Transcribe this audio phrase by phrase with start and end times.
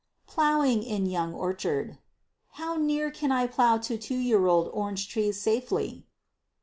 [0.25, 1.99] Plowing in Young Orchard.
[2.53, 6.07] How near can I plow to two year old orange trees safely?